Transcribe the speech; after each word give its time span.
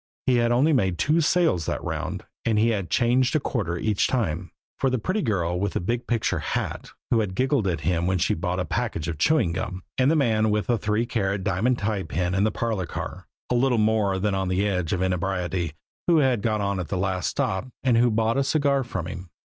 He 0.25 0.37
had 0.37 0.51
only 0.51 0.73
made 0.73 0.97
two 0.97 1.21
sales 1.21 1.67
that 1.67 1.83
round, 1.83 2.25
and 2.43 2.57
he 2.57 2.69
had 2.69 2.89
changed 2.89 3.35
a 3.35 3.39
quarter 3.39 3.77
each 3.77 4.07
time 4.07 4.49
for 4.79 4.89
the 4.89 4.97
pretty 4.97 5.21
girl 5.21 5.59
with 5.59 5.73
the 5.73 5.79
big 5.79 6.07
picture 6.07 6.39
hat, 6.39 6.89
who 7.11 7.19
had 7.19 7.35
giggled 7.35 7.67
at 7.67 7.81
him 7.81 8.07
when 8.07 8.17
she 8.17 8.33
bought 8.33 8.59
a 8.59 8.65
package 8.65 9.07
of 9.07 9.19
chewing 9.19 9.51
gum; 9.53 9.83
and 9.99 10.09
the 10.09 10.15
man 10.15 10.49
with 10.49 10.65
the 10.65 10.79
three 10.79 11.05
carat 11.05 11.43
diamond 11.43 11.77
tie 11.77 12.01
pin 12.01 12.33
in 12.33 12.43
the 12.45 12.49
parlor 12.51 12.87
car, 12.87 13.27
a 13.51 13.53
little 13.53 13.77
more 13.77 14.17
than 14.17 14.33
on 14.33 14.47
the 14.47 14.67
edge 14.67 14.91
of 14.91 15.03
inebriety, 15.03 15.73
who 16.07 16.17
had 16.17 16.41
got 16.41 16.61
on 16.61 16.79
at 16.79 16.87
the 16.87 16.97
last 16.97 17.29
stop, 17.29 17.67
and 17.83 17.95
who 17.95 18.05
had 18.05 18.15
bought 18.15 18.37
a 18.39 18.43
cigar 18.43 18.83
from 18.83 19.05
him. 19.05 19.29